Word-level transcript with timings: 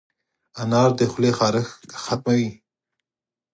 انار 0.61 0.89
د 0.99 1.01
خولې 1.11 1.31
خارش 1.37 1.67
ختموي. 2.03 2.49